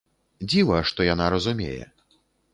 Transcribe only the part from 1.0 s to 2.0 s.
яна разумее.